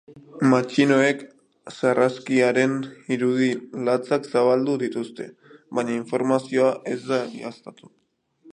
Matxinoek 0.51 1.19
sarraskiaren 1.79 2.73
irudi 3.17 3.49
latzak 3.89 4.27
zabaldu 4.31 4.77
dituzte, 4.87 5.27
baina 5.81 5.95
informazioa 5.99 6.73
ez 6.97 6.99
da 7.13 7.21
egiaztatu. 7.29 7.93